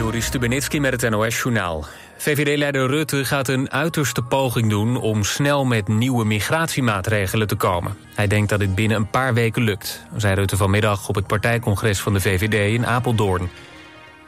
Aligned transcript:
Joris 0.00 0.24
Stubenitski 0.24 0.80
met 0.80 1.00
het 1.00 1.10
NOS-journaal. 1.10 1.84
VVD-leider 2.16 2.86
Rutte 2.86 3.24
gaat 3.24 3.48
een 3.48 3.70
uiterste 3.70 4.22
poging 4.22 4.70
doen... 4.70 4.96
om 4.96 5.24
snel 5.24 5.64
met 5.64 5.88
nieuwe 5.88 6.24
migratiemaatregelen 6.24 7.46
te 7.46 7.54
komen. 7.54 7.96
Hij 8.14 8.26
denkt 8.26 8.48
dat 8.48 8.58
dit 8.58 8.74
binnen 8.74 8.96
een 8.96 9.10
paar 9.10 9.34
weken 9.34 9.62
lukt... 9.62 10.04
zei 10.16 10.34
Rutte 10.34 10.56
vanmiddag 10.56 11.08
op 11.08 11.14
het 11.14 11.26
partijcongres 11.26 12.00
van 12.00 12.12
de 12.12 12.20
VVD 12.20 12.74
in 12.74 12.86
Apeldoorn. 12.86 13.50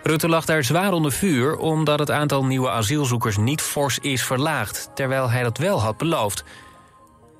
Rutte 0.02 0.28
lag 0.28 0.44
daar 0.44 0.64
zwaar 0.64 0.92
onder 0.92 1.12
vuur... 1.12 1.56
omdat 1.56 1.98
het 1.98 2.10
aantal 2.10 2.44
nieuwe 2.44 2.70
asielzoekers 2.70 3.36
niet 3.36 3.60
fors 3.60 3.98
is 3.98 4.22
verlaagd... 4.22 4.90
terwijl 4.94 5.30
hij 5.30 5.42
dat 5.42 5.58
wel 5.58 5.80
had 5.80 5.96
beloofd. 5.96 6.44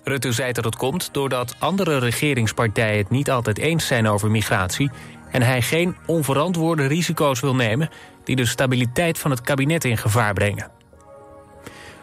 Rutte 0.05 0.33
zei 0.33 0.53
dat 0.53 0.65
het 0.65 0.77
komt 0.77 1.09
doordat 1.13 1.55
andere 1.59 1.99
regeringspartijen... 1.99 2.99
het 2.99 3.11
niet 3.11 3.31
altijd 3.31 3.59
eens 3.59 3.87
zijn 3.87 4.09
over 4.09 4.31
migratie 4.31 4.91
en 5.33 5.43
hij 5.43 5.63
geen 5.63 5.97
onverantwoorde 6.07 6.87
risico's 6.87 7.41
wil 7.41 7.55
nemen... 7.55 7.91
die 8.25 8.37
de 8.37 8.47
stabiliteit 8.47 9.19
van 9.19 9.31
het 9.31 9.41
kabinet 9.41 9.85
in 9.85 9.99
gevaar 9.99 10.33
brengen. 10.33 10.71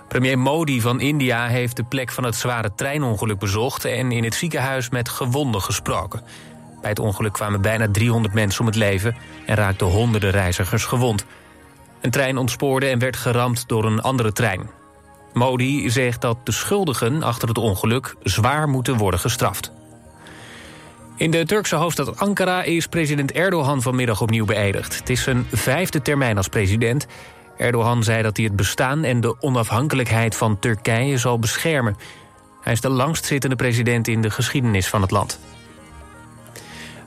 Premier 0.07 0.39
Modi 0.39 0.81
van 0.81 0.99
India 0.99 1.47
heeft 1.47 1.75
de 1.75 1.83
plek 1.83 2.11
van 2.11 2.23
het 2.23 2.35
zware 2.35 2.71
treinongeluk 2.75 3.39
bezocht... 3.39 3.85
en 3.85 4.11
in 4.11 4.23
het 4.23 4.33
ziekenhuis 4.33 4.89
met 4.89 5.09
gewonden 5.09 5.61
gesproken. 5.61 6.21
Bij 6.81 6.89
het 6.89 6.99
ongeluk 6.99 7.33
kwamen 7.33 7.61
bijna 7.61 7.87
300 7.91 8.33
mensen 8.33 8.61
om 8.61 8.67
het 8.67 8.75
leven... 8.75 9.15
en 9.45 9.55
raakten 9.55 9.87
honderden 9.87 10.31
reizigers 10.31 10.85
gewond. 10.85 11.25
Een 12.01 12.11
trein 12.11 12.37
ontspoorde 12.37 12.87
en 12.87 12.99
werd 12.99 13.15
geramd 13.15 13.67
door 13.67 13.85
een 13.85 14.01
andere 14.01 14.31
trein. 14.31 14.69
Modi 15.33 15.89
zegt 15.89 16.21
dat 16.21 16.37
de 16.43 16.51
schuldigen 16.51 17.23
achter 17.23 17.47
het 17.47 17.57
ongeluk 17.57 18.15
zwaar 18.23 18.69
moeten 18.69 18.97
worden 18.97 19.19
gestraft. 19.19 19.71
In 21.19 21.31
de 21.31 21.45
Turkse 21.45 21.75
hoofdstad 21.75 22.19
Ankara 22.19 22.63
is 22.63 22.87
president 22.87 23.31
Erdogan 23.31 23.81
vanmiddag 23.81 24.21
opnieuw 24.21 24.45
beëdigd. 24.45 24.99
Het 24.99 25.09
is 25.09 25.23
zijn 25.23 25.47
vijfde 25.51 26.01
termijn 26.01 26.37
als 26.37 26.47
president. 26.47 27.07
Erdogan 27.57 28.03
zei 28.03 28.23
dat 28.23 28.37
hij 28.37 28.45
het 28.45 28.55
bestaan 28.55 29.03
en 29.03 29.21
de 29.21 29.41
onafhankelijkheid 29.41 30.35
van 30.35 30.59
Turkije 30.59 31.17
zal 31.17 31.39
beschermen. 31.39 31.97
Hij 32.61 32.73
is 32.73 32.81
de 32.81 32.89
langstzittende 32.89 33.55
president 33.55 34.07
in 34.07 34.21
de 34.21 34.29
geschiedenis 34.29 34.87
van 34.87 35.01
het 35.01 35.11
land. 35.11 35.39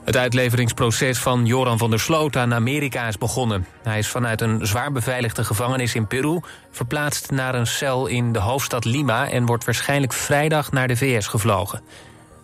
Het 0.03 0.17
uitleveringsproces 0.17 1.19
van 1.19 1.45
Joran 1.45 1.77
van 1.77 1.89
der 1.89 1.99
Sloot 1.99 2.35
aan 2.35 2.53
Amerika 2.53 3.07
is 3.07 3.17
begonnen. 3.17 3.67
Hij 3.83 3.99
is 3.99 4.07
vanuit 4.07 4.41
een 4.41 4.67
zwaar 4.67 4.91
beveiligde 4.91 5.43
gevangenis 5.43 5.95
in 5.95 6.07
Peru... 6.07 6.39
verplaatst 6.71 7.31
naar 7.31 7.55
een 7.55 7.67
cel 7.67 8.07
in 8.07 8.31
de 8.31 8.39
hoofdstad 8.39 8.85
Lima... 8.85 9.29
en 9.29 9.45
wordt 9.45 9.65
waarschijnlijk 9.65 10.13
vrijdag 10.13 10.71
naar 10.71 10.87
de 10.87 10.97
VS 10.97 11.27
gevlogen. 11.27 11.81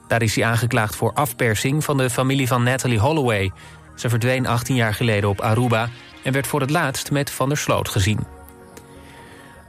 Daar 0.10 0.22
is 0.22 0.36
hij 0.36 0.46
aangeklaagd 0.46 0.96
voor 0.96 1.14
afpersing 1.14 1.84
van 1.84 1.98
de 1.98 2.10
familie 2.10 2.48
van 2.48 2.64
Natalie 2.64 3.00
Holloway. 3.00 3.52
Ze 3.96 4.10
verdween 4.10 4.48
18 4.48 4.76
jaar 4.76 4.94
geleden 4.94 5.30
op 5.30 5.42
Aruba... 5.42 5.90
en 6.24 6.34
werd 6.34 6.48
voor 6.48 6.62
het 6.62 6.70
laatst 6.70 7.12
met 7.12 7.32
Van 7.32 7.50
der 7.50 7.58
Sloot 7.58 7.90
gezien. 7.90 8.20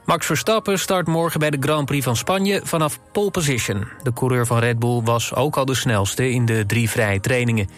Max 0.05 0.27
Verstappen 0.27 0.79
start 0.79 1.07
morgen 1.07 1.41
bij 1.41 1.51
de 1.51 1.57
Grand 1.61 1.87
Prix 1.87 2.05
van 2.05 2.17
Spanje 2.17 2.61
vanaf 2.65 2.99
pole 3.13 3.31
position. 3.31 3.89
De 4.03 4.13
coureur 4.13 4.47
van 4.47 4.59
Red 4.59 4.79
Bull 4.79 5.03
was 5.03 5.35
ook 5.35 5.57
al 5.57 5.65
de 5.65 5.75
snelste 5.75 6.31
in 6.31 6.45
de 6.45 6.67
drie 6.67 6.91
vrije 6.91 7.21
trainingen. 7.21 7.69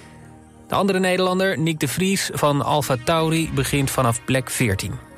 De 0.68 0.74
andere 0.74 0.98
Nederlander, 0.98 1.58
Nick 1.58 1.80
de 1.80 1.88
Vries 1.88 2.30
van 2.32 2.62
Alfa 2.64 2.96
Tauri, 3.04 3.50
begint 3.54 3.90
vanaf 3.90 4.24
plek 4.24 4.50
14. 4.50 5.11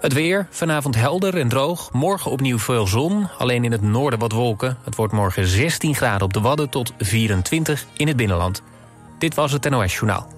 Het 0.00 0.12
weer, 0.12 0.46
vanavond 0.50 0.94
helder 0.94 1.38
en 1.38 1.48
droog. 1.48 1.92
Morgen 1.92 2.30
opnieuw 2.30 2.58
veel 2.58 2.86
zon, 2.86 3.28
alleen 3.38 3.64
in 3.64 3.72
het 3.72 3.82
noorden 3.82 4.18
wat 4.18 4.32
wolken. 4.32 4.78
Het 4.84 4.96
wordt 4.96 5.12
morgen 5.12 5.46
16 5.46 5.94
graden 5.94 6.22
op 6.22 6.32
de 6.32 6.40
Wadden 6.40 6.70
tot 6.70 6.92
24 6.98 7.84
in 7.96 8.06
het 8.06 8.16
binnenland. 8.16 8.62
Dit 9.18 9.34
was 9.34 9.52
het 9.52 9.70
NOS 9.70 9.94
Journaal. 9.94 10.28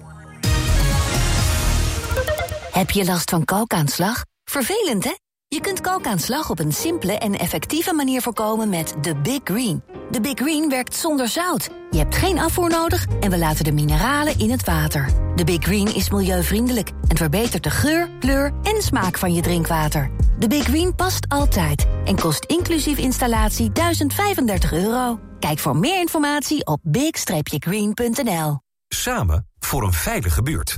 Heb 2.71 2.89
je 2.89 3.05
last 3.05 3.29
van 3.29 3.45
kalkaanslag? 3.45 4.25
Vervelend, 4.43 5.03
hè? 5.03 5.13
Je 5.55 5.61
kunt 5.61 5.81
kalkaanslag 5.81 6.49
op 6.49 6.59
een 6.59 6.71
simpele 6.71 7.17
en 7.17 7.33
effectieve 7.33 7.93
manier 7.93 8.21
voorkomen 8.21 8.69
met 8.69 8.95
de 9.01 9.15
Big 9.15 9.39
Green. 9.43 9.83
De 10.11 10.21
Big 10.21 10.33
Green 10.33 10.69
werkt 10.69 10.95
zonder 10.95 11.27
zout. 11.27 11.69
Je 11.91 11.97
hebt 11.97 12.15
geen 12.15 12.39
afvoer 12.39 12.69
nodig 12.69 13.05
en 13.19 13.31
we 13.31 13.37
laten 13.37 13.63
de 13.63 13.71
mineralen 13.71 14.39
in 14.39 14.51
het 14.51 14.65
water. 14.65 15.09
De 15.35 15.43
Big 15.43 15.63
Green 15.63 15.95
is 15.95 16.09
milieuvriendelijk 16.09 16.91
en 17.07 17.17
verbetert 17.17 17.63
de 17.63 17.69
geur, 17.69 18.09
kleur 18.19 18.53
en 18.63 18.81
smaak 18.81 19.17
van 19.17 19.33
je 19.33 19.41
drinkwater. 19.41 20.11
De 20.39 20.47
Big 20.47 20.63
Green 20.63 20.95
past 20.95 21.25
altijd 21.27 21.87
en 22.05 22.19
kost 22.19 22.45
inclusief 22.45 22.97
installatie 22.97 23.71
1035 23.71 24.73
euro. 24.73 25.19
Kijk 25.39 25.59
voor 25.59 25.77
meer 25.77 25.99
informatie 25.99 26.65
op 26.65 26.79
big-green.nl. 26.83 28.59
Samen 28.87 29.47
voor 29.59 29.83
een 29.83 29.93
veilige 29.93 30.41
buurt. 30.41 30.77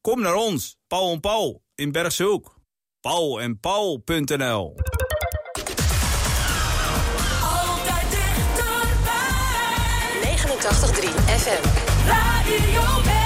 Kom 0.00 0.20
naar 0.20 0.34
ons, 0.34 0.76
Paul 0.86 1.12
en 1.12 1.20
Paul 1.20 1.62
in 1.74 1.92
Bergshoek. 1.92 2.58
Paul 3.00 3.40
en 3.40 3.60
Paul.nl 3.60 4.74
Altijd 7.42 8.10
dichterbij. 8.10 9.20
89.3 10.22 11.08
FM. 11.24 11.62
Radio 12.06 13.19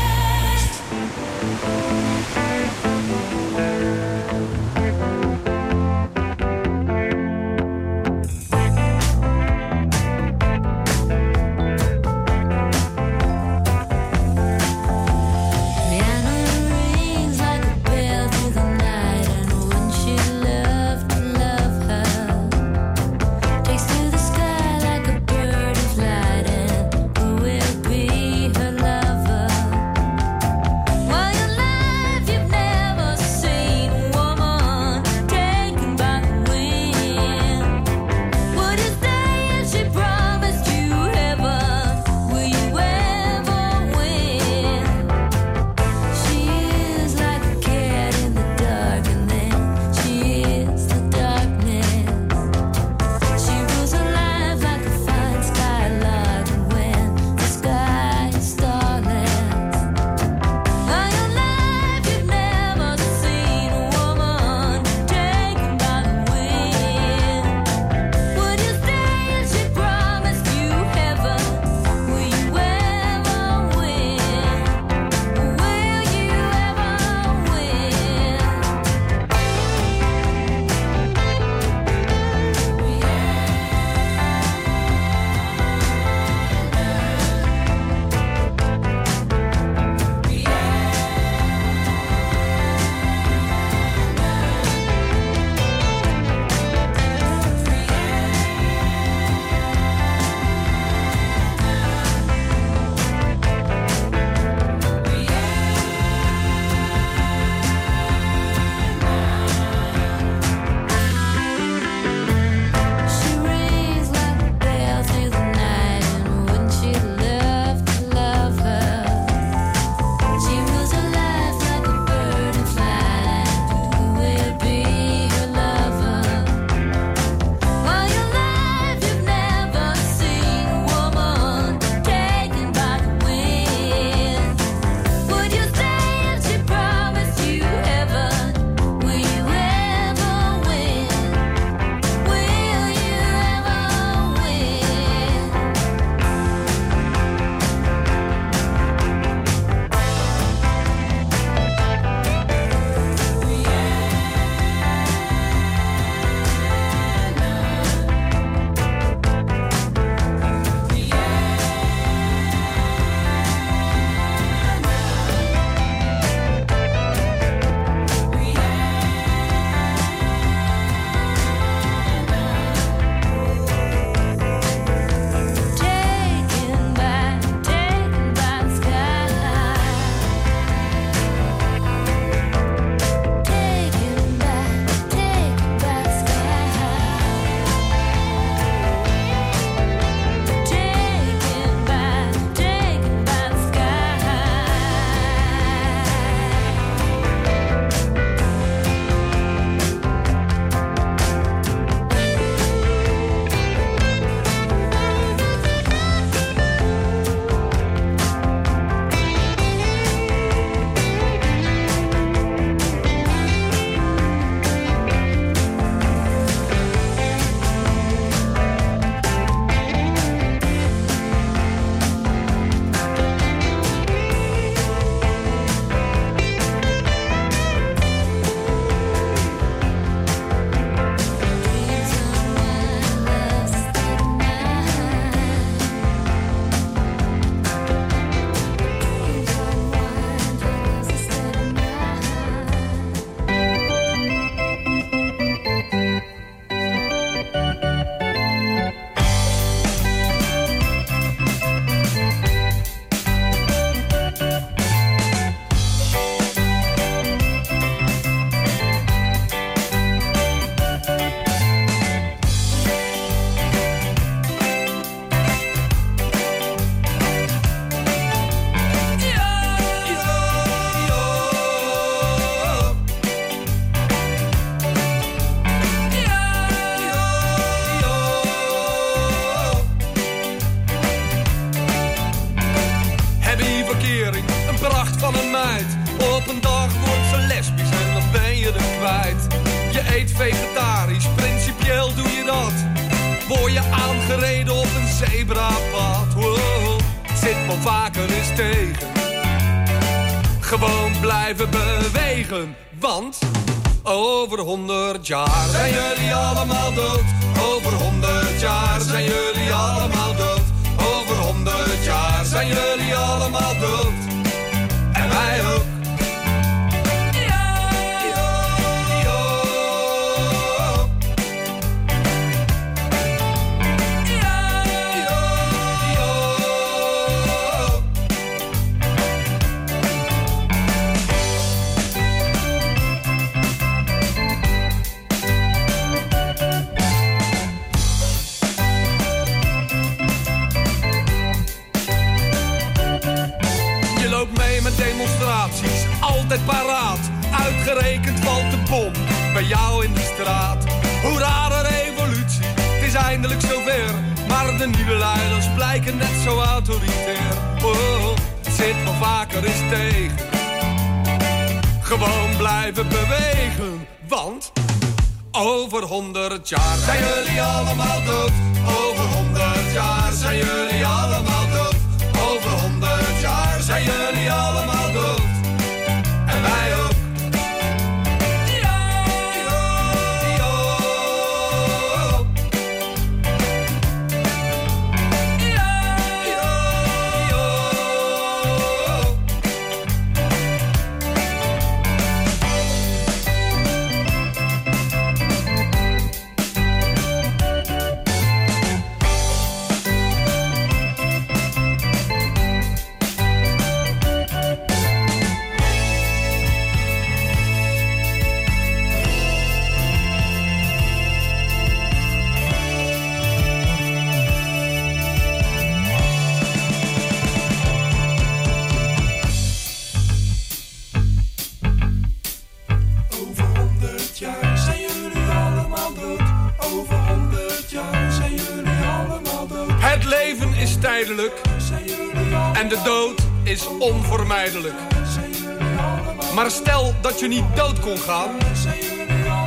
kon 438.04 438.18
gaan, 438.18 438.50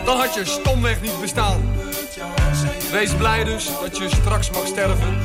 dan 0.06 0.18
had 0.18 0.34
je 0.34 0.46
stomweg 0.46 1.02
niet 1.02 1.22
bestaan. 1.22 1.62
Wees 2.92 3.14
blij 3.14 3.44
dus 3.44 3.70
dat 3.82 3.98
je 3.98 4.10
straks 4.10 4.50
mag 4.50 4.68
sterven 4.68 5.18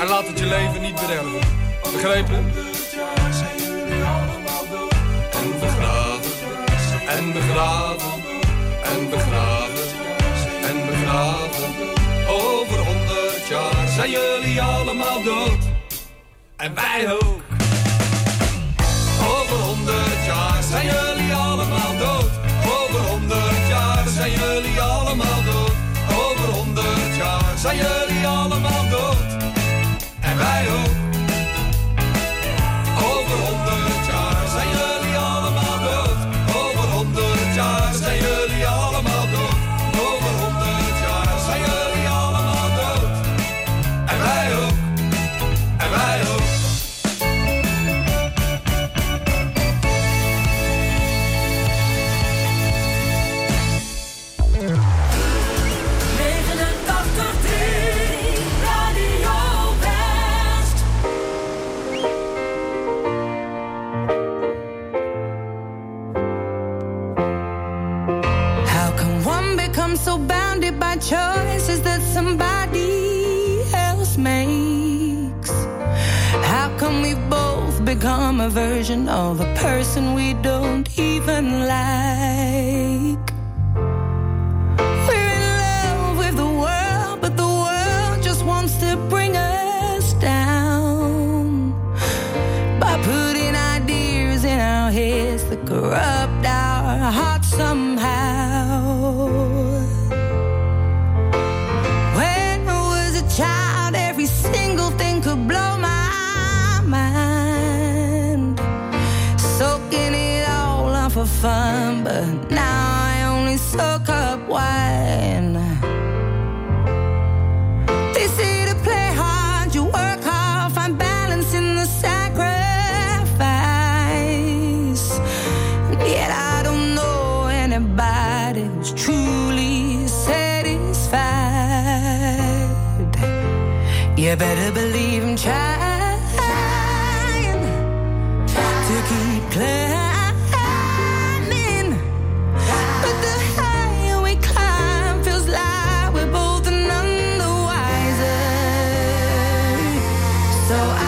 en 0.00 0.06
laat 0.08 0.26
het 0.26 0.38
je 0.38 0.46
leven 0.46 0.80
niet 0.80 0.94
bederven. 0.94 1.40
Begrepen? 1.92 2.52
En 5.32 5.58
begraven, 5.60 6.30
en 7.06 7.32
begraven, 7.32 8.22
en 8.82 9.10
begraven, 9.10 9.88
en 10.68 10.86
begraven. 10.86 11.74
Over 12.28 12.78
honderd 12.78 13.48
jaar 13.48 13.88
zijn 13.94 14.10
jullie 14.10 14.62
allemaal 14.62 15.22
dood. 15.22 15.62
En 16.56 16.74
wij 16.74 17.12
ook. 17.12 17.42
Over 19.20 19.56
honderd 19.56 20.24
jaar 20.26 20.62
zijn 20.62 20.86
jullie 20.86 21.23
dood. 21.98 22.30
Over 22.80 23.00
honderd 23.10 23.68
jaar 23.68 24.04
zijn 24.08 24.30
jullie 24.30 24.80
allemaal 24.80 25.42
dood. 25.44 25.72
Over 26.10 26.54
honderd 26.54 27.16
jaar 27.16 27.52
zijn 27.58 27.76
jullie 27.76 28.26
allemaal 28.26 28.88
dood. 28.90 29.16
En 30.20 30.36
wij 30.36 30.66
ook. 30.70 31.03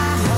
my 0.07 0.15
heart. 0.15 0.36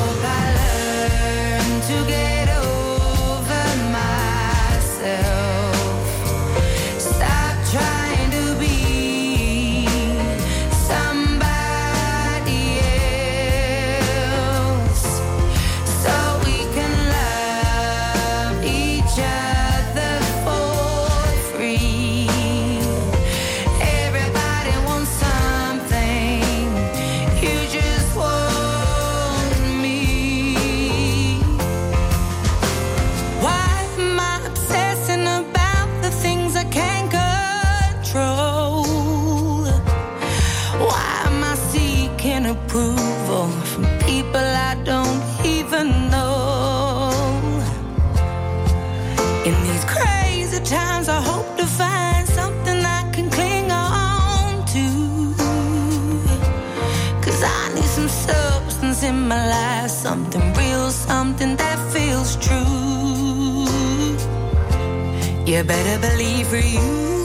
better 65.63 65.99
believe 65.99 66.47
for 66.47 66.57
you. 66.57 67.18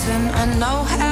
listen, 0.00 0.28
I 0.28 0.46
know 0.58 0.82
how 0.84 1.09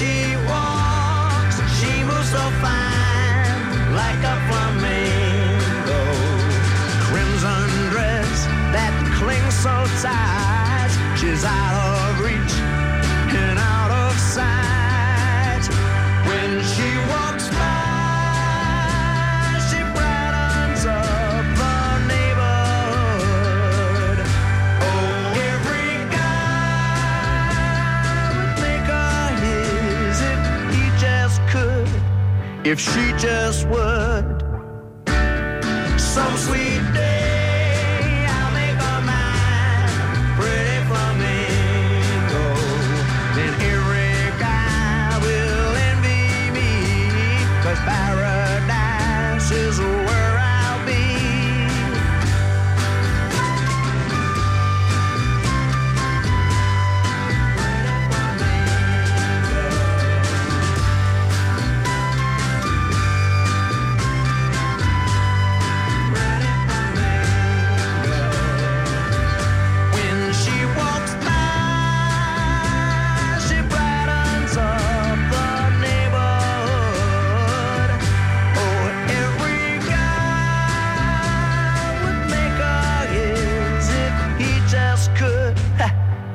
she 0.00 0.34
walks, 0.48 1.56
she 1.78 1.92
moves 2.04 2.30
so 2.30 2.44
fine, 2.64 3.92
like 3.92 4.22
a 4.32 4.36
flamingo. 4.48 6.00
Crimson 7.04 7.68
dress 7.92 8.46
that 8.72 8.94
clings 9.18 9.56
so 9.60 9.76
tight, 10.00 10.88
she's 11.18 11.44
out 11.44 11.89
if 32.64 32.78
she 32.78 33.12
just 33.18 33.66
would. 33.68 34.39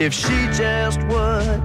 if 0.05 0.13
she 0.13 0.47
just 0.55 0.99
would. 1.07 1.64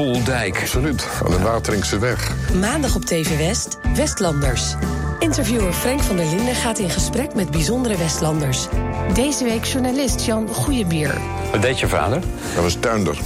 Pooldijk. 0.00 0.60
Absoluut, 0.60 1.06
aan 1.24 1.30
de 1.30 1.38
Wateringse 1.38 1.98
weg. 1.98 2.32
Maandag 2.60 2.94
op 2.94 3.04
TV 3.04 3.36
West, 3.38 3.78
Westlanders. 3.94 4.74
Interviewer 5.18 5.72
Frank 5.72 6.00
van 6.00 6.16
der 6.16 6.26
Linden 6.26 6.54
gaat 6.54 6.78
in 6.78 6.90
gesprek 6.90 7.34
met 7.34 7.50
bijzondere 7.50 7.96
Westlanders. 7.96 8.66
Deze 9.14 9.44
week 9.44 9.64
journalist 9.64 10.24
Jan 10.24 10.48
Goeiebier. 10.48 11.18
Wat 11.52 11.62
deed 11.62 11.80
je 11.80 11.88
vader? 11.88 12.20
Dat 12.54 12.62
was 12.62 12.76
tuinder. 12.80 13.18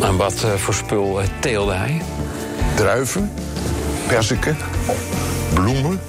En 0.00 0.16
wat 0.16 0.42
eh, 0.44 0.52
voor 0.54 0.74
spul 0.74 1.20
eh, 1.20 1.26
teelde 1.40 1.72
hij? 1.72 2.02
Druiven, 2.76 3.32
perziken, 4.06 4.56
bloemen, 5.54 6.00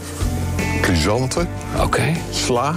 chrysanten, 0.82 1.50
Oké. 1.82 2.16
sla. 2.32 2.76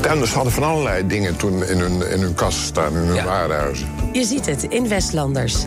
Tuinders 0.00 0.32
hadden 0.32 0.52
van 0.52 0.62
allerlei 0.62 1.06
dingen 1.06 1.36
toen 1.36 1.64
in 1.64 1.78
hun, 1.78 2.10
in 2.10 2.20
hun 2.20 2.34
kast 2.34 2.58
staan, 2.58 2.92
in 2.92 2.98
hun 2.98 3.14
Ja. 3.14 3.24
warenhuizen. 3.24 3.88
Je 4.12 4.24
ziet 4.24 4.46
het 4.46 4.62
in 4.62 4.88
Westlanders. 4.88 5.66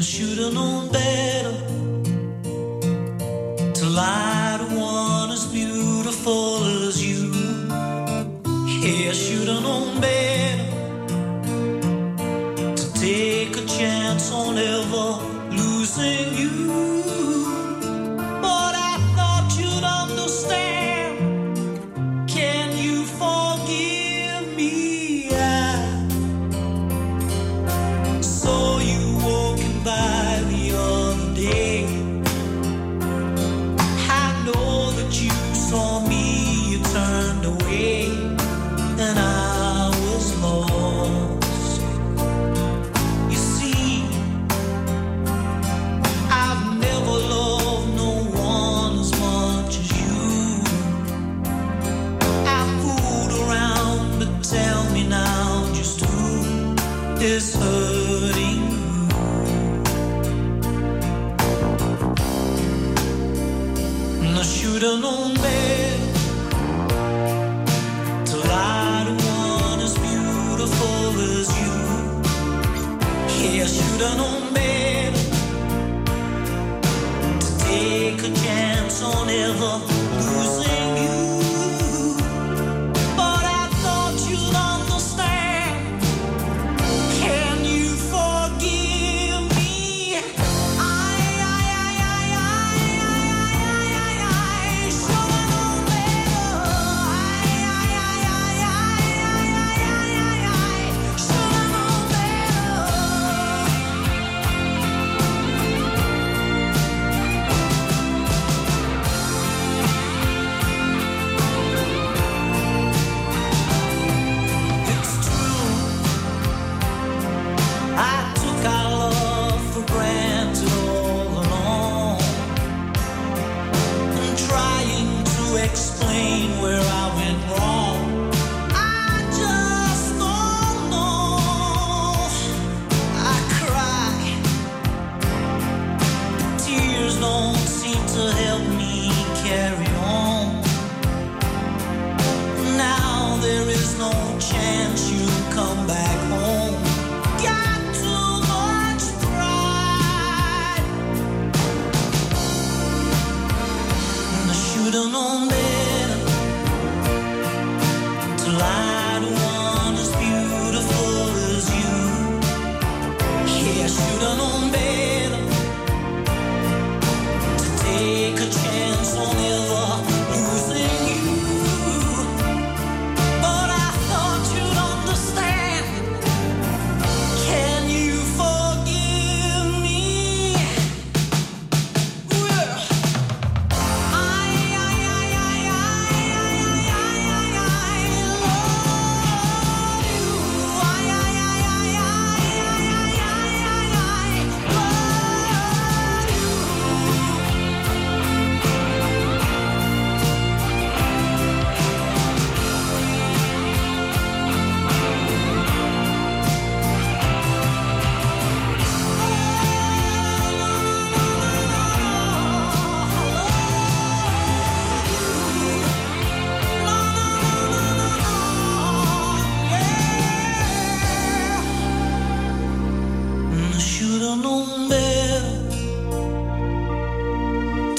And 0.00 0.06
I 0.06 0.08
should've 0.08 0.54
known 0.54 0.88
better 0.88 1.69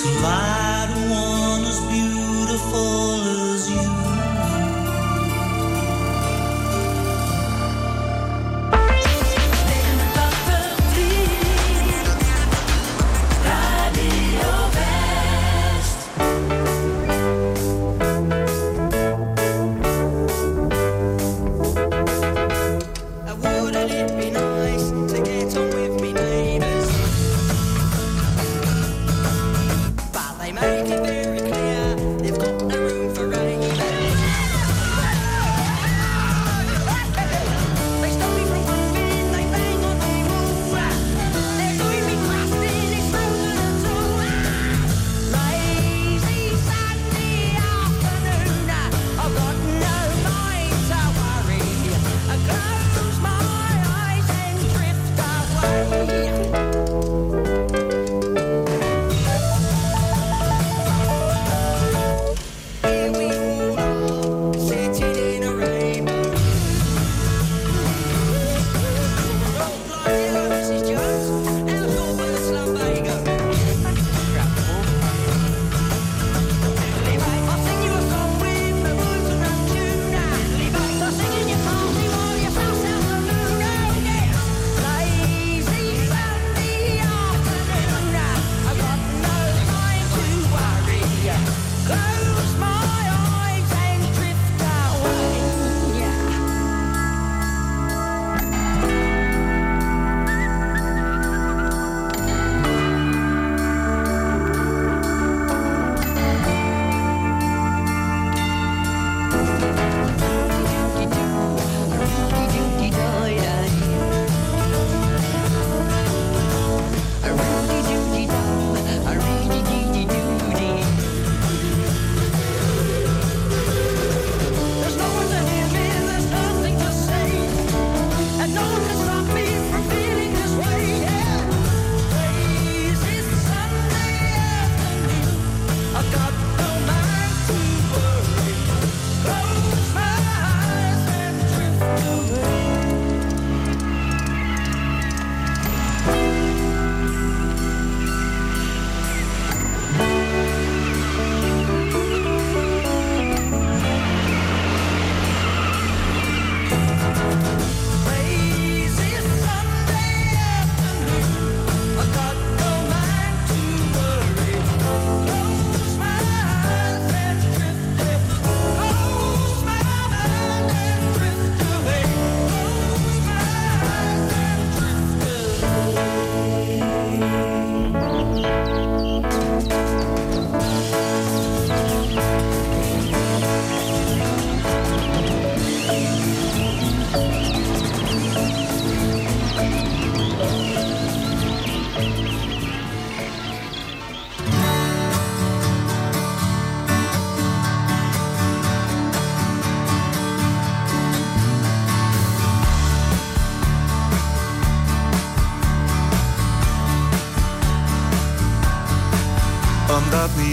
to 0.01 0.09
lie 0.21 0.60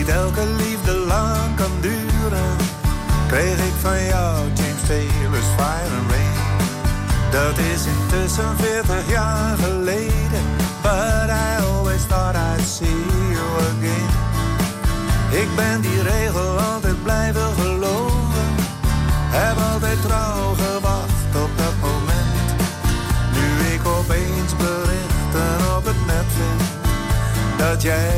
niet 0.09 0.17
elke 0.17 0.47
liefde 0.47 0.93
lang 0.93 1.57
kan 1.57 1.71
duren, 1.81 2.57
kreeg 3.27 3.59
ik 3.59 3.75
van 3.81 4.05
jou 4.05 4.47
James 4.55 4.83
Taylor's 4.87 5.51
Fire 5.57 5.93
and 5.99 6.11
Rain. 6.11 6.37
Dat 7.31 7.59
is 7.59 7.83
intussen 7.87 8.57
40 8.57 9.11
jaar 9.11 9.57
geleden, 9.57 10.45
but 10.83 11.29
I 11.29 11.63
always 11.63 12.07
thought 12.07 12.37
I'd 12.37 12.67
see 12.67 13.05
you 13.35 13.49
again. 13.71 14.11
Ik 15.31 15.49
ben 15.57 15.81
die 15.81 16.03
regel 16.03 16.59
altijd 16.59 17.03
blijven 17.03 17.55
geloven, 17.61 18.49
heb 19.31 19.57
altijd 19.73 20.03
trouw 20.03 20.55
gewacht 20.55 21.31
op 21.45 21.51
dat 21.57 21.75
moment. 21.81 22.49
Nu 23.35 23.75
ik 23.75 23.87
opeens 23.87 24.57
berichten 24.57 25.77
op 25.77 25.85
het 25.85 26.07
net 26.07 26.29
vind, 26.37 26.63
dat 27.59 27.83
jij 27.83 28.18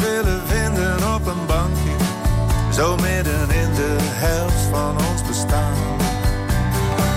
Willen 0.00 0.42
vinden 0.46 1.14
op 1.14 1.26
een 1.26 1.46
bankje, 1.46 1.94
zo 2.72 2.96
midden 2.96 3.50
in 3.50 3.74
de 3.74 3.96
helft 4.00 4.62
van 4.70 4.96
ons 5.10 5.22
bestaan. 5.26 5.96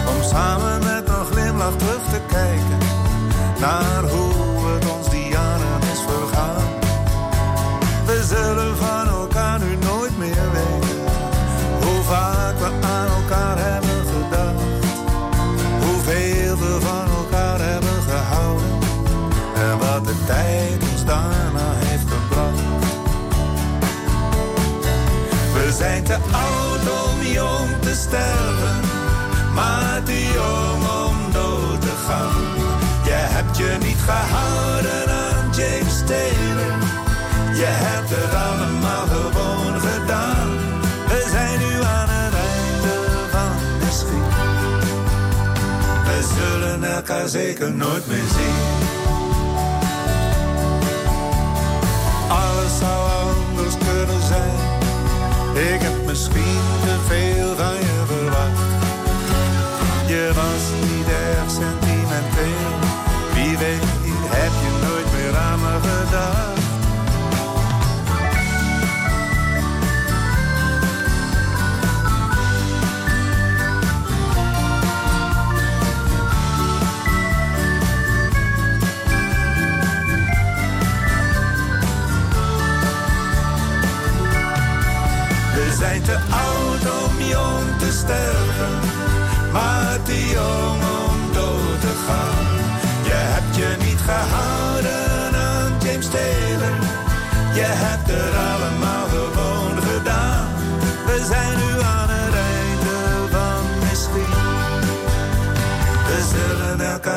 Om 0.08 0.24
samen 0.24 0.80
met 0.84 1.08
een 1.08 1.26
glimlach 1.26 1.76
terug 1.76 2.04
te 2.10 2.22
kijken 2.28 2.80
naar 3.60 4.04
hoe 4.04 4.68
het 4.74 4.86
ons 4.98 5.10
die 5.10 5.28
jaren 5.30 5.82
is 5.94 6.02
vergaan. 6.08 6.70
We 8.06 8.24
zullen 8.24 8.78
van 8.78 9.11
maar 29.53 30.01
te 30.03 30.24
jong 30.34 30.84
om 31.07 31.32
dood 31.32 31.82
te 31.82 31.93
gaan. 32.07 32.43
Je 33.03 33.18
hebt 33.36 33.57
je 33.57 33.78
niet 33.80 34.01
gehouden 34.01 35.09
aan 35.09 35.45
James 35.51 35.97
Taylor, 36.05 36.76
je 37.53 37.68
hebt 37.68 38.09
het 38.09 38.34
allemaal 38.34 39.07
gewoon 39.07 39.80
gedaan. 39.80 40.49
We 41.07 41.28
zijn 41.32 41.59
nu 41.59 41.84
aan 41.84 42.09
het 42.09 42.34
einde 42.34 42.95
van 43.32 43.51
misschien. 43.86 44.30
We 46.05 46.34
zullen 46.36 46.84
elkaar 46.84 47.28
zeker 47.28 47.72
nooit 47.72 48.07
meer 48.07 48.28
zien. 48.38 48.70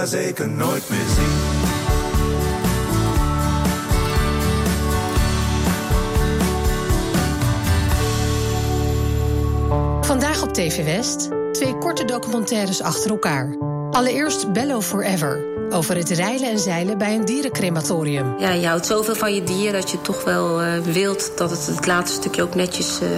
Elkaar 0.05 0.22
zeker 0.22 0.48
nooit 0.48 0.90
meer 0.90 1.07
zien. 1.16 1.62
Vandaag 10.00 10.42
op 10.42 10.52
TV 10.52 10.84
West 10.84 11.28
twee 11.52 11.78
korte 11.78 12.05
documentaires 12.05 12.82
achter 12.82 13.11
elkaar. 13.11 13.57
Allereerst 13.90 14.52
Bello 14.52 14.80
Forever, 14.80 15.44
over 15.70 15.96
het 15.96 16.11
reilen 16.11 16.50
en 16.50 16.59
zeilen 16.59 16.98
bij 16.98 17.14
een 17.14 17.24
dierencrematorium. 17.24 18.38
Ja, 18.38 18.50
je 18.50 18.66
houdt 18.66 18.86
zoveel 18.86 19.14
van 19.14 19.34
je 19.34 19.42
dier 19.42 19.72
dat 19.72 19.90
je 19.90 20.00
toch 20.00 20.24
wel 20.24 20.61
eh, 20.61 20.78
wilt 20.78 21.32
dat 21.36 21.50
het 21.50 21.66
het 21.66 21.86
laatste 21.86 22.16
stukje 22.16 22.42
ook 22.42 22.55
netjes 22.55 23.00
eh, 23.00 23.09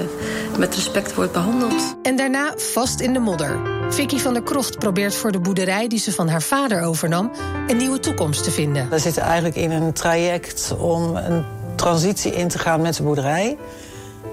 met 0.59 0.75
respect 0.75 1.15
wordt 1.15 1.33
behandeld. 1.33 1.97
En 2.03 2.17
daarna 2.17 2.53
Vast 2.57 3.01
in 3.01 3.13
de 3.13 3.19
modder. 3.19 3.76
Vicky 3.91 4.19
van 4.19 4.33
der 4.33 4.43
Krocht 4.43 4.79
probeert 4.79 5.15
voor 5.15 5.33
de 5.33 5.41
boerderij 5.41 5.89
die 5.89 5.99
ze 5.99 6.13
van 6.13 6.29
haar 6.29 6.43
vader 6.43 6.83
overnam... 6.83 7.31
een 7.67 7.77
nieuwe 7.77 8.01
toekomst 8.01 8.45
te 8.45 8.51
vinden. 8.51 8.89
We 8.89 8.99
zitten 8.99 9.23
eigenlijk 9.23 9.57
in 9.57 9.71
een 9.71 9.93
traject 9.93 10.75
om 10.79 11.17
een 11.17 11.45
transitie 11.75 12.33
in 12.33 12.49
te 12.49 12.59
gaan 12.59 12.81
met 12.81 12.97
de 12.97 13.03
boerderij... 13.03 13.57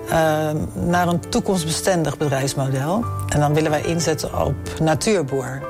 eh, 0.10 0.50
naar 0.74 1.08
een 1.08 1.20
toekomstbestendig 1.30 2.18
bedrijfsmodel. 2.18 3.06
En 3.30 3.40
dan 3.40 3.54
willen 3.54 3.72
wij 3.72 3.82
inzetten 3.82 4.46
op 4.46 4.80
natuurboer, 4.82 5.62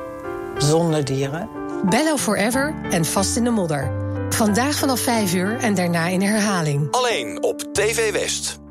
zonder 0.57 1.05
dieren. 1.05 1.49
Bello 1.89 2.17
Forever 2.17 2.73
en 2.89 3.05
Vast 3.05 3.35
in 3.35 3.43
de 3.43 3.49
modder. 3.49 3.91
Vandaag 4.29 4.75
vanaf 4.75 4.99
5 4.99 5.33
uur 5.33 5.57
en 5.57 5.73
daarna 5.73 6.07
in 6.07 6.21
herhaling. 6.21 6.87
Alleen 6.91 7.43
op 7.43 7.73
TV 7.73 8.11
West. 8.11 8.61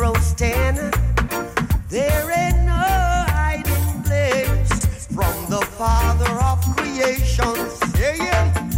roasting. 0.00 0.76
There 1.90 2.30
ain't 2.30 2.64
no 2.64 2.72
hiding 2.72 4.02
place 4.02 5.06
from 5.06 5.34
the 5.50 5.60
Father 5.76 6.32
of 6.42 6.58
creation. 6.74 7.54
Yeah, 7.98 8.14
yeah. 8.16 8.69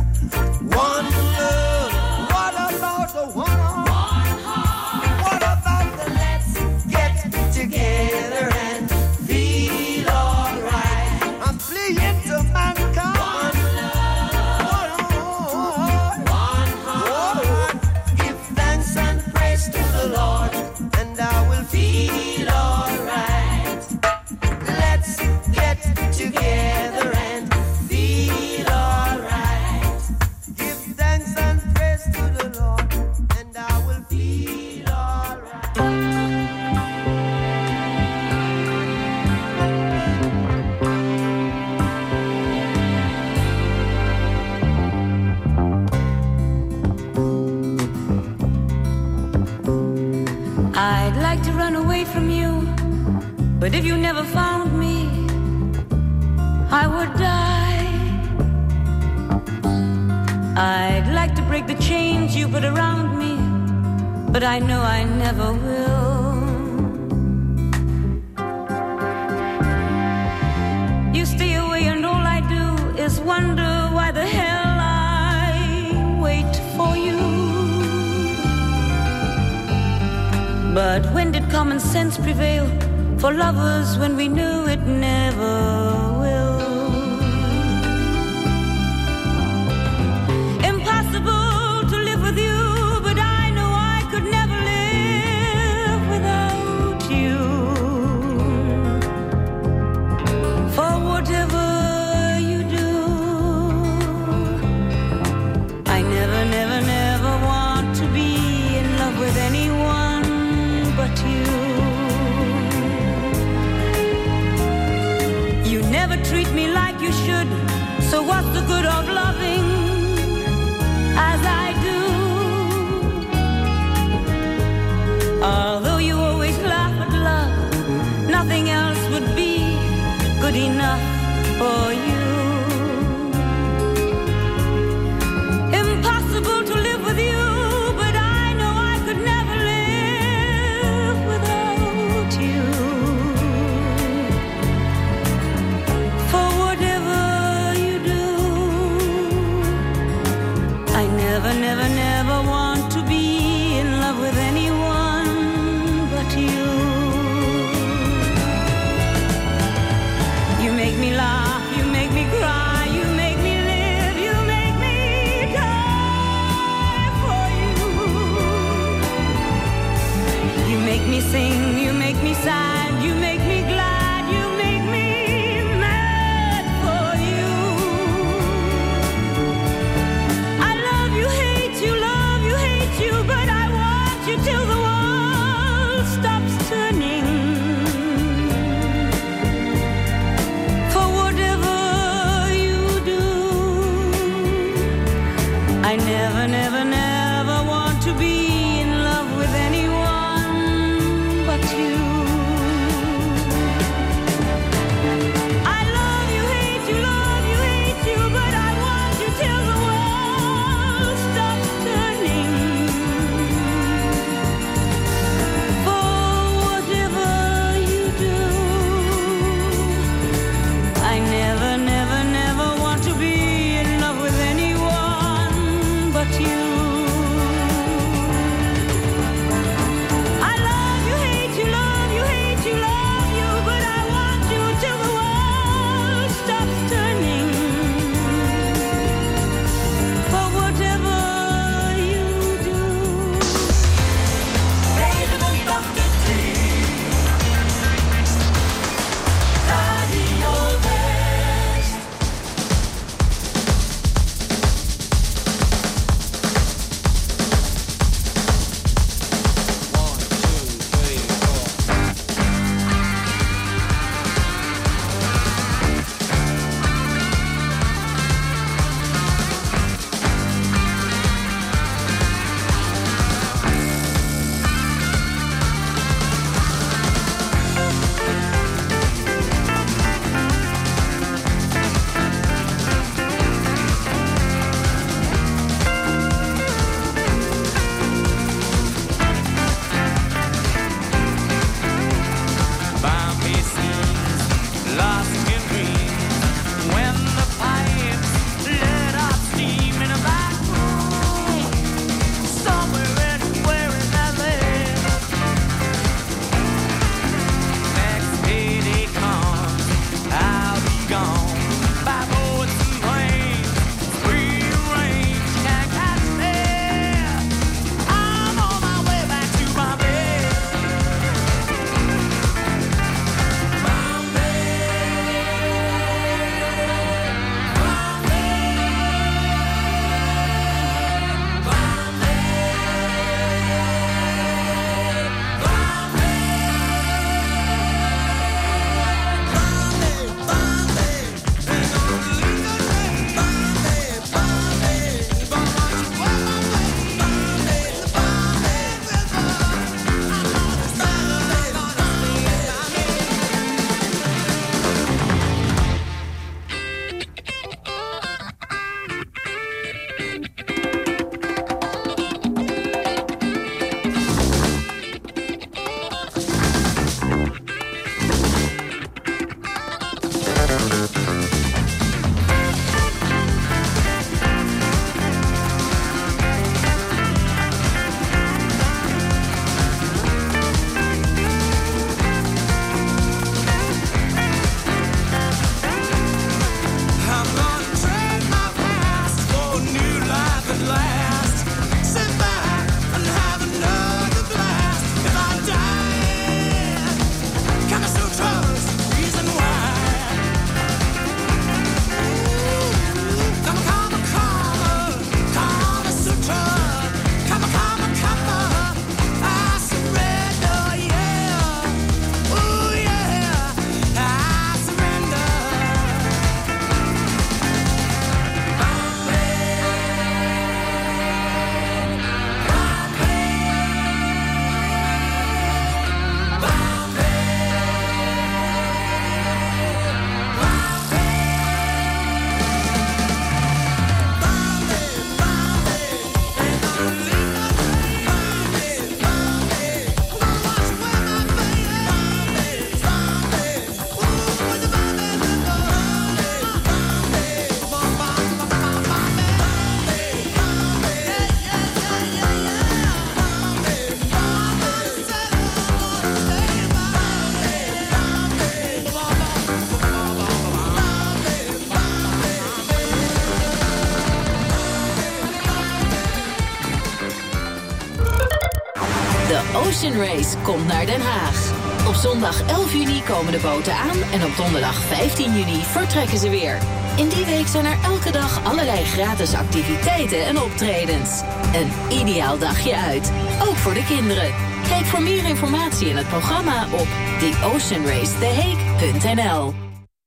Komt 470.62 470.86
naar 470.86 471.06
Den 471.06 471.20
Haag. 471.20 471.72
Op 472.06 472.14
zondag 472.14 472.66
11 472.66 472.92
juni 472.92 473.22
komen 473.22 473.52
de 473.52 473.58
boten 473.58 473.94
aan 473.94 474.22
en 474.32 474.44
op 474.44 474.56
donderdag 474.56 474.94
15 474.94 475.58
juni 475.58 475.82
vertrekken 475.82 476.38
ze 476.38 476.50
weer. 476.50 476.78
In 477.16 477.28
die 477.28 477.44
week 477.44 477.66
zijn 477.66 477.84
er 477.84 477.98
elke 478.02 478.30
dag 478.30 478.64
allerlei 478.64 479.04
gratis 479.04 479.54
activiteiten 479.54 480.46
en 480.46 480.60
optredens. 480.60 481.42
Een 481.74 481.90
ideaal 482.18 482.58
dagje 482.58 482.96
uit, 482.96 483.32
ook 483.68 483.76
voor 483.76 483.94
de 483.94 484.04
kinderen. 484.04 484.54
Kijk 484.88 485.04
voor 485.04 485.22
meer 485.22 485.44
informatie 485.44 486.08
in 486.08 486.16
het 486.16 486.28
programma 486.28 486.92
op 486.92 487.06
theoceanracetheheek.nl. 487.38 489.74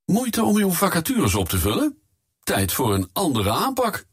Moeite 0.06 0.44
om 0.44 0.56
uw 0.56 0.72
vacatures 0.72 1.36
op 1.36 1.50
te 1.50 1.58
vullen? 1.58 2.00
Tijd 2.44 2.74
voor 2.74 2.94
een 2.94 3.10
andere 3.14 3.52
aanpak. 3.52 4.06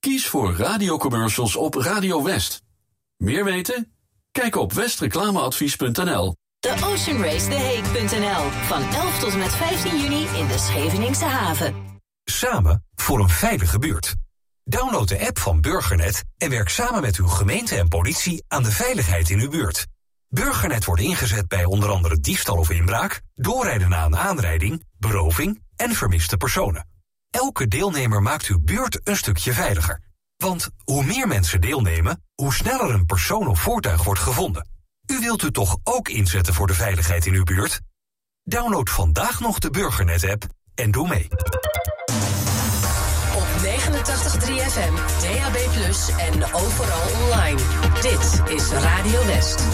Kies 0.00 0.26
voor 0.26 0.56
radiocommercials 0.56 1.56
op 1.56 1.74
Radio 1.74 2.22
West. 2.22 2.62
Meer 3.16 3.44
weten? 3.44 3.95
Kijk 4.36 4.56
op 4.56 4.72
westreclameadvies.nl. 4.72 6.36
De 6.58 6.74
Ocean 6.84 7.22
Race 7.22 7.52
Heek.nl. 7.52 8.50
Van 8.50 8.82
11 8.82 9.18
tot 9.18 9.32
en 9.32 9.38
met 9.38 9.54
15 9.54 10.00
juni 10.00 10.26
in 10.26 10.46
de 10.46 10.58
Scheveningse 10.58 11.24
haven. 11.24 11.74
Samen 12.24 12.84
voor 12.94 13.20
een 13.20 13.28
veilige 13.28 13.78
buurt. 13.78 14.14
Download 14.64 15.08
de 15.08 15.26
app 15.26 15.38
van 15.38 15.60
Burgernet 15.60 16.24
en 16.36 16.50
werk 16.50 16.68
samen 16.68 17.00
met 17.00 17.16
uw 17.16 17.26
gemeente 17.26 17.76
en 17.76 17.88
politie 17.88 18.44
aan 18.48 18.62
de 18.62 18.70
veiligheid 18.70 19.30
in 19.30 19.40
uw 19.40 19.50
buurt. 19.50 19.86
Burgernet 20.28 20.84
wordt 20.84 21.02
ingezet 21.02 21.48
bij 21.48 21.64
onder 21.64 21.88
andere 21.88 22.20
diefstal 22.20 22.56
of 22.56 22.70
inbraak, 22.70 23.20
doorrijden 23.34 23.88
na 23.88 24.04
een 24.04 24.16
aanrijding, 24.16 24.84
beroving 24.98 25.62
en 25.76 25.94
vermiste 25.94 26.36
personen. 26.36 26.88
Elke 27.30 27.68
deelnemer 27.68 28.22
maakt 28.22 28.46
uw 28.46 28.60
buurt 28.60 29.00
een 29.04 29.16
stukje 29.16 29.52
veiliger. 29.52 30.00
Want 30.36 30.68
hoe 30.84 31.04
meer 31.04 31.28
mensen 31.28 31.60
deelnemen, 31.60 32.25
hoe 32.36 32.54
sneller 32.54 32.94
een 32.94 33.06
persoon 33.06 33.46
of 33.46 33.60
voertuig 33.60 34.04
wordt 34.04 34.20
gevonden. 34.20 34.68
U 35.06 35.20
wilt 35.20 35.42
u 35.42 35.50
toch 35.50 35.76
ook 35.84 36.08
inzetten 36.08 36.54
voor 36.54 36.66
de 36.66 36.74
veiligheid 36.74 37.26
in 37.26 37.34
uw 37.34 37.44
buurt? 37.44 37.80
Download 38.42 38.88
vandaag 38.88 39.40
nog 39.40 39.58
de 39.58 39.70
Burgernet-app 39.70 40.46
en 40.74 40.90
doe 40.90 41.08
mee. 41.08 41.28
Op 43.34 43.46
89.3 43.62 43.68
FM, 44.70 44.94
DAB+, 45.22 45.56
en 46.18 46.44
overal 46.54 47.08
online. 47.22 47.60
Dit 48.00 48.54
is 48.56 48.70
Radio 48.70 49.26
West. 49.26 49.64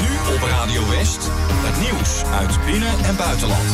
Nu 0.00 0.34
op 0.34 0.42
Radio 0.42 0.88
West. 0.88 1.28
Het 1.30 1.80
nieuws 1.80 2.24
uit 2.24 2.64
binnen- 2.64 3.04
en 3.04 3.16
buitenland. 3.16 3.68